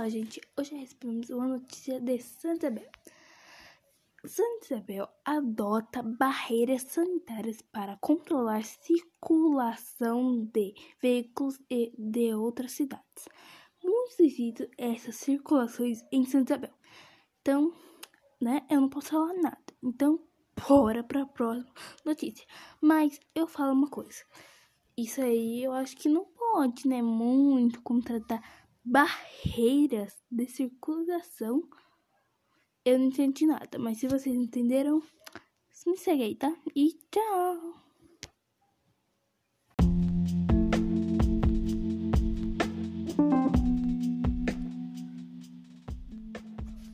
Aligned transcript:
Olá, 0.00 0.08
gente. 0.08 0.40
Hoje 0.56 0.74
recebemos 0.76 1.28
uma 1.28 1.46
notícia 1.46 2.00
de 2.00 2.18
Santa 2.20 2.68
Isabel. 2.68 2.90
Santa 4.24 4.64
Isabel 4.64 5.08
adota 5.26 6.02
barreiras 6.02 6.84
sanitárias 6.84 7.60
para 7.60 7.98
controlar 7.98 8.60
a 8.60 8.62
circulação 8.62 10.46
de 10.54 10.72
veículos 11.02 11.60
e 11.68 11.92
de 11.98 12.32
outras 12.32 12.72
cidades. 12.72 13.28
Muito 13.84 14.16
difícil 14.18 14.70
essas 14.78 15.16
circulações 15.16 16.02
em 16.10 16.24
Santa 16.24 16.54
Isabel. 16.54 16.74
Então, 17.42 17.70
né, 18.40 18.64
eu 18.70 18.80
não 18.80 18.88
posso 18.88 19.10
falar 19.10 19.34
nada. 19.34 19.60
Então, 19.84 20.18
bora 20.66 21.04
para 21.04 21.24
a 21.24 21.26
próxima 21.26 21.70
notícia. 22.06 22.46
Mas 22.80 23.20
eu 23.34 23.46
falo 23.46 23.74
uma 23.74 23.90
coisa. 23.90 24.24
Isso 24.96 25.20
aí 25.20 25.62
eu 25.62 25.72
acho 25.74 25.94
que 25.94 26.08
não 26.08 26.24
pode, 26.24 26.88
né, 26.88 27.02
muito 27.02 27.82
contratar 27.82 28.42
barreiras 28.84 30.16
de 30.30 30.46
circulação. 30.46 31.62
Eu 32.84 32.98
não 32.98 33.06
entendi 33.06 33.46
nada, 33.46 33.78
mas 33.78 33.98
se 33.98 34.08
vocês 34.08 34.34
entenderam, 34.34 35.02
me 35.86 35.96
segue 35.96 36.22
aí, 36.22 36.34
tá? 36.34 36.54
E 36.74 36.98
tchau! 37.10 37.74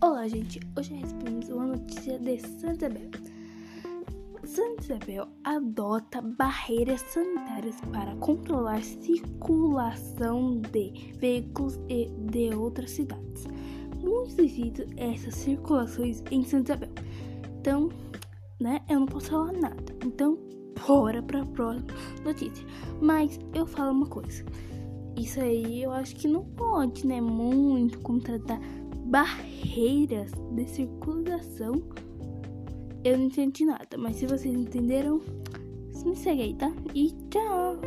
Olá, 0.00 0.28
gente. 0.28 0.60
Hoje 0.76 0.94
recebemos 0.94 1.48
uma 1.48 1.66
notícia 1.66 2.18
de 2.18 2.38
Santa 2.38 2.86
Isabel. 2.86 3.33
Santa 4.46 4.82
Isabel 4.82 5.26
adota 5.42 6.20
barreiras 6.20 7.00
sanitárias 7.00 7.80
para 7.90 8.14
controlar 8.16 8.76
a 8.76 8.82
circulação 8.82 10.60
de 10.60 11.12
veículos 11.18 11.80
e 11.88 12.10
de 12.30 12.54
outras 12.54 12.90
cidades. 12.90 13.46
Muito 13.96 14.36
devido 14.36 14.84
essas 14.98 15.34
circulações 15.34 16.22
em 16.30 16.42
Santa 16.44 16.74
Isabel. 16.74 16.90
Então, 17.58 17.88
né, 18.60 18.82
eu 18.88 19.00
não 19.00 19.06
posso 19.06 19.30
falar 19.30 19.52
nada. 19.52 19.96
Então, 20.04 20.38
bora 20.86 21.22
para 21.22 21.40
a 21.40 21.46
próxima 21.46 21.86
notícia. 22.22 22.66
Mas 23.00 23.38
eu 23.54 23.66
falo 23.66 23.92
uma 23.92 24.06
coisa. 24.06 24.44
Isso 25.16 25.40
aí 25.40 25.82
eu 25.82 25.90
acho 25.90 26.16
que 26.16 26.28
não 26.28 26.44
pode, 26.44 27.06
né, 27.06 27.20
muito 27.20 27.98
contratar 28.00 28.60
barreiras 29.06 30.32
de 30.52 30.66
circulação 30.66 31.82
eu 33.04 33.18
não 33.18 33.26
entendi 33.26 33.66
nada, 33.66 33.98
mas 33.98 34.16
se 34.16 34.26
vocês 34.26 34.54
entenderam, 34.54 35.20
me 36.06 36.16
segue 36.16 36.40
aí, 36.40 36.54
tá? 36.54 36.72
E 36.94 37.10
tchau! 37.28 37.78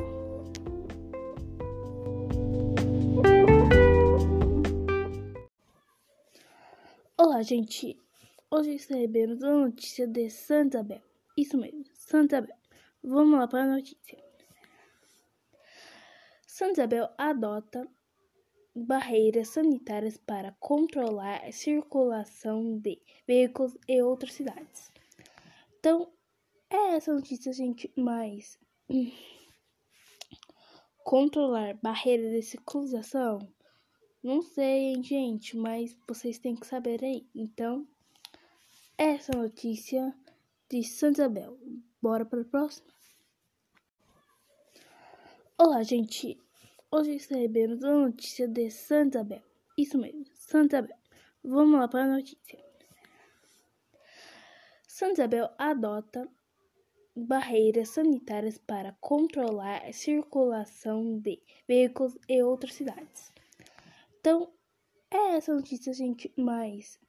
Olá, 7.17 7.41
gente! 7.41 7.99
Hoje 8.51 8.73
recebemos 8.73 9.41
uma 9.41 9.65
notícia 9.65 10.07
de 10.07 10.29
Santa 10.29 10.77
Isabel. 10.77 11.01
Isso 11.35 11.57
mesmo, 11.57 11.83
Santa 11.95 12.37
Isabel. 12.37 12.55
Vamos 13.03 13.39
lá 13.39 13.47
para 13.47 13.63
a 13.63 13.75
notícia. 13.75 14.23
Santa 16.45 16.81
Isabel 16.81 17.09
adota 17.17 17.87
barreiras 18.75 19.47
sanitárias 19.49 20.15
para 20.15 20.55
controlar 20.59 21.43
a 21.43 21.51
circulação 21.51 22.77
de 22.77 23.01
veículos 23.27 23.75
e 23.87 23.99
outras 24.03 24.33
cidades. 24.33 24.91
Então, 25.87 26.11
é 26.69 26.97
essa 26.97 27.13
notícia, 27.13 27.53
gente, 27.53 27.89
mas 27.95 28.59
controlar 31.01 31.75
barreiras 31.75 32.29
de 32.29 32.41
circulação, 32.41 33.39
não 34.21 34.41
sei, 34.41 35.01
gente, 35.01 35.55
mas 35.55 35.97
vocês 36.05 36.39
têm 36.39 36.57
que 36.57 36.67
saber 36.67 37.01
aí. 37.05 37.25
Então, 37.33 37.87
essa 38.97 39.31
notícia 39.31 40.13
de 40.69 40.83
Santa 40.83 41.21
Isabel. 41.21 41.57
Bora 42.01 42.25
para 42.25 42.41
a 42.41 42.43
próxima? 42.43 42.93
Olá, 45.57 45.83
gente. 45.83 46.37
Hoje 46.91 47.13
recebemos 47.13 47.81
uma 47.81 48.07
notícia 48.07 48.45
de 48.45 48.69
Santa 48.69 49.19
Isabel. 49.19 49.43
Isso 49.77 49.97
mesmo, 49.97 50.25
Santa 50.33 50.79
Isabel. 50.79 50.97
Vamos 51.41 51.79
lá 51.79 51.87
para 51.87 52.03
a 52.03 52.17
notícia. 52.17 52.66
Santa 54.97 55.21
Isabel 55.21 55.51
adota 55.59 56.27
barreiras 57.15 57.89
sanitárias 57.89 58.57
para 58.57 58.97
controlar 58.99 59.85
a 59.85 59.93
circulação 59.93 61.19
de 61.19 61.39
veículos 61.67 62.17
e 62.27 62.41
outras 62.41 62.73
cidades. 62.73 63.31
Então, 64.19 64.51
é 65.11 65.35
essa 65.35 65.53
notícia, 65.53 65.93
gente, 65.93 66.33
mas 66.35 66.99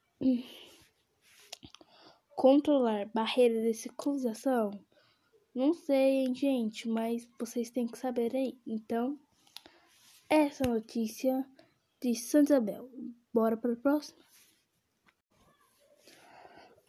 controlar 2.37 3.07
barreiras 3.07 3.63
de 3.63 3.73
circulação, 3.73 4.71
não 5.55 5.73
sei, 5.73 6.27
gente, 6.35 6.87
mas 6.87 7.27
vocês 7.41 7.71
têm 7.71 7.87
que 7.87 7.97
saber 7.97 8.37
aí. 8.37 8.61
Então, 8.67 9.19
é 10.29 10.41
essa 10.41 10.69
notícia 10.69 11.43
de 12.03 12.15
Santa 12.15 12.53
Isabel. 12.53 12.91
Bora 13.33 13.57
para 13.57 13.73
a 13.73 13.77
próxima? 13.77 14.21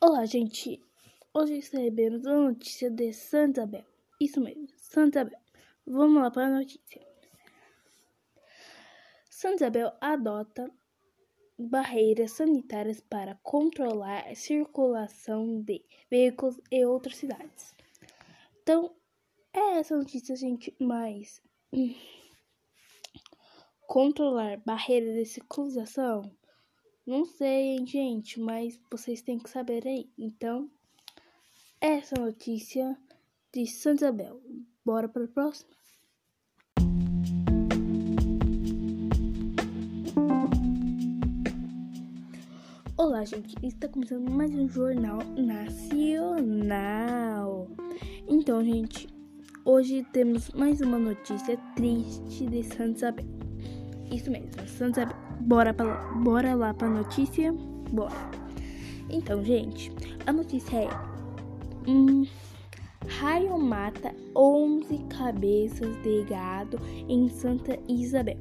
Olá, 0.02 0.26
gente. 0.26 0.89
Hoje 1.42 1.56
recebemos 1.56 2.26
uma 2.26 2.50
notícia 2.50 2.92
de 2.92 3.14
Santa 3.14 3.62
Isabel. 3.62 3.86
Isso 4.20 4.42
mesmo, 4.42 4.68
Santa 4.76 5.22
Isabel. 5.22 5.40
Vamos 5.88 6.22
lá 6.22 6.30
para 6.30 6.48
a 6.48 6.60
notícia. 6.60 7.02
Santa 9.30 9.56
Isabel 9.56 9.94
adota 10.02 10.70
barreiras 11.58 12.34
sanitárias 12.34 13.00
para 13.00 13.40
controlar 13.42 14.28
a 14.28 14.36
circulação 14.36 15.62
de 15.62 15.82
veículos 16.12 16.60
e 16.70 16.86
outras 16.86 17.16
cidades. 17.16 17.74
Então, 18.62 18.94
é 19.54 19.80
essa 19.80 19.96
notícia, 19.96 20.36
gente, 20.36 20.76
mas 20.78 21.42
controlar 23.88 24.58
barreiras 24.66 25.16
de 25.16 25.24
circulação, 25.24 26.22
não 27.08 27.24
sei, 27.24 27.78
gente, 27.86 28.42
mas 28.42 28.78
vocês 28.92 29.22
têm 29.22 29.40
que 29.40 29.50
saber 29.50 29.88
aí. 29.88 30.12
Então, 30.18 30.70
essa 31.82 32.20
notícia 32.20 32.98
de 33.54 33.66
Santa 33.66 34.06
Isabel. 34.06 34.42
Bora 34.84 35.08
para 35.08 35.24
a 35.24 35.28
próxima? 35.28 35.70
Olá, 42.98 43.24
gente. 43.24 43.56
Está 43.66 43.88
começando 43.88 44.30
mais 44.30 44.54
um 44.54 44.68
jornal 44.68 45.20
nacional. 45.38 46.86
Então, 48.28 48.62
gente, 48.64 49.08
hoje 49.64 50.06
temos 50.12 50.50
mais 50.52 50.82
uma 50.82 51.00
notícia 51.00 51.56
triste 51.76 52.46
de 52.46 52.62
Santa 52.64 52.98
Isabel. 52.98 53.26
Isso 54.12 54.30
mesmo, 54.30 54.52
Santa 54.68 55.04
Isabel. 55.04 55.18
Bora, 55.42 55.74
pra, 55.74 56.12
bora 56.16 56.54
lá 56.56 56.74
para 56.74 56.88
a 56.88 56.92
notícia? 56.92 57.54
Bora. 57.54 58.14
Então, 59.10 59.42
gente, 59.44 59.92
a 60.28 60.34
notícia 60.34 60.76
é 60.76 61.19
um 61.88 62.26
raio 63.08 63.58
mata 63.58 64.14
11 64.36 64.98
cabeças 65.10 65.96
de 66.04 66.24
gado 66.24 66.80
em 67.08 67.28
Santa 67.30 67.78
Isabel. 67.88 68.38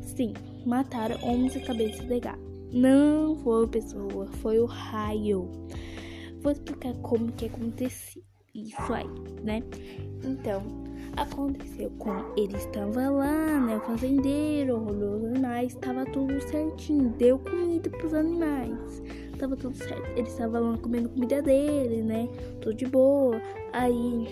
Sim, 0.00 0.32
mataram 0.64 1.16
11 1.22 1.60
cabeças 1.60 2.06
de 2.06 2.20
gado. 2.20 2.42
Não 2.72 3.36
foi 3.36 3.66
pessoa, 3.68 4.26
foi 4.40 4.58
o 4.58 4.66
raio. 4.66 5.50
Vou 6.40 6.52
explicar 6.52 6.94
como 7.02 7.32
que 7.32 7.46
aconteceu 7.46 8.22
isso 8.54 8.92
aí, 8.92 9.08
né? 9.42 9.62
Então, 10.24 10.62
aconteceu 11.16 11.90
com 11.98 12.10
ele 12.36 12.56
estava 12.56 13.10
lá, 13.10 13.60
né? 13.60 13.76
O 13.76 13.80
fazendeiro 13.80 14.76
olhou 14.76 15.16
os 15.16 15.24
animais, 15.24 15.72
estava 15.74 16.04
tudo 16.06 16.40
certinho, 16.48 17.10
deu 17.10 17.38
comida 17.38 17.90
para 17.90 18.06
os 18.06 18.14
animais 18.14 19.02
tava 19.36 19.56
tudo 19.56 19.76
certo. 19.76 20.06
Ele 20.16 20.28
estava 20.28 20.58
lá 20.58 20.76
comendo 20.78 21.08
comida 21.08 21.42
dele, 21.42 22.02
né? 22.02 22.28
Tudo 22.60 22.74
de 22.74 22.86
boa. 22.86 23.40
Aí 23.72 24.26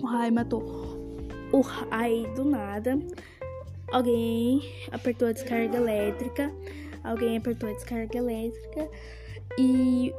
o 0.00 0.06
Rai 0.06 0.30
matou. 0.30 0.62
O 1.52 1.60
Rai 1.60 2.26
do 2.34 2.44
nada. 2.44 2.98
Alguém 3.92 4.62
apertou 4.90 5.28
a 5.28 5.32
descarga 5.32 5.76
elétrica. 5.76 6.52
Alguém 7.04 7.36
apertou 7.36 7.68
a 7.68 7.72
descarga 7.72 8.18
elétrica. 8.18 8.88
E 9.58 10.12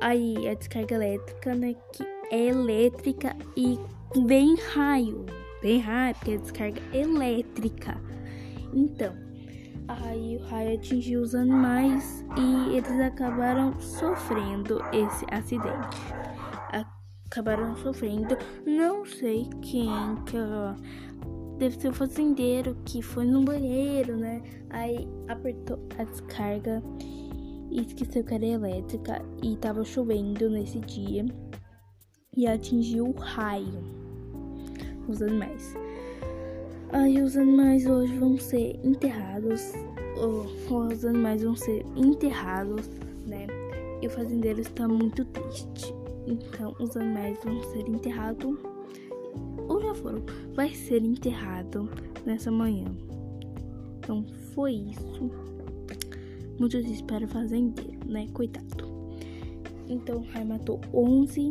aí 0.00 0.48
a 0.48 0.54
descarga 0.54 0.94
elétrica, 0.94 1.54
né? 1.54 1.74
Que 1.92 2.04
é 2.30 2.46
elétrica 2.46 3.36
e 3.56 3.78
vem 4.26 4.56
raio. 4.56 5.24
Vem 5.62 5.78
raio, 5.78 6.14
porque 6.16 6.32
é 6.32 6.36
descarga 6.36 6.82
elétrica. 6.92 8.00
Então, 8.72 9.14
Aí 9.88 10.36
o 10.36 10.44
raio 10.44 10.74
atingiu 10.74 11.20
os 11.20 11.34
animais 11.34 12.24
e 12.38 12.76
eles 12.76 13.00
acabaram 13.00 13.78
sofrendo 13.80 14.80
esse 14.92 15.26
acidente. 15.30 15.98
Acabaram 17.26 17.76
sofrendo, 17.76 18.36
não 18.66 19.04
sei 19.04 19.48
quem 19.60 19.90
que 20.26 20.36
deve 21.58 21.78
ser 21.78 21.88
o 21.88 21.92
fazendeiro 21.92 22.76
que 22.84 23.02
foi 23.02 23.24
no 23.26 23.42
banheiro, 23.44 24.16
né? 24.16 24.42
Aí 24.70 25.06
apertou 25.28 25.78
a 25.98 26.04
descarga 26.04 26.82
e 27.70 27.80
esqueceu 27.80 28.24
que 28.24 28.34
era 28.34 28.46
elétrica 28.46 29.22
e 29.42 29.56
tava 29.56 29.84
chovendo 29.84 30.48
nesse 30.48 30.78
dia 30.80 31.26
e 32.36 32.46
atingiu 32.46 33.08
o 33.08 33.12
raio 33.12 33.82
os 35.08 35.20
animais. 35.20 35.74
Aí 36.92 37.20
os 37.20 37.36
animais 37.36 37.86
hoje 37.86 38.16
vão 38.18 38.38
ser 38.38 38.78
enterrados, 38.84 39.72
ou, 40.16 40.86
os 40.86 41.04
animais 41.04 41.42
vão 41.42 41.56
ser 41.56 41.84
enterrados, 41.96 42.88
né? 43.26 43.46
E 44.00 44.06
o 44.06 44.10
fazendeiro 44.10 44.60
está 44.60 44.86
muito 44.86 45.24
triste. 45.26 45.94
Então 46.26 46.74
os 46.78 46.96
animais 46.96 47.38
vão 47.44 47.62
ser 47.64 47.88
enterrados 47.88 48.56
ou 49.68 49.80
já 49.80 49.94
foram, 49.94 50.22
vai 50.54 50.70
ser 50.74 51.02
enterrado 51.02 51.90
nessa 52.24 52.50
manhã. 52.50 52.86
Então 53.98 54.24
foi 54.54 54.72
isso. 54.72 55.30
Muito 56.58 56.76
o 56.76 57.28
fazendeiro, 57.28 57.98
né? 58.06 58.28
Coitado. 58.32 58.94
Então 59.88 60.18
o 60.18 60.24
Rai 60.30 60.44
matou 60.44 60.80
11 60.92 61.50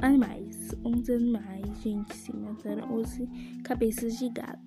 animais. 0.00 0.74
11 0.84 1.12
animais, 1.12 1.55
gente, 1.82 2.16
sim, 2.16 2.32
mataram 2.32 2.92
11 2.94 3.26
cabeças 3.62 4.18
de 4.18 4.28
gado. 4.28 4.58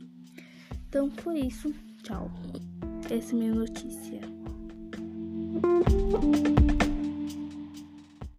Então 0.87 1.09
foi 1.11 1.41
isso. 1.41 1.73
Tchau. 2.03 2.31
Essa 3.09 3.35
é 3.35 3.37
minha 3.37 3.53
notícia. 3.53 4.21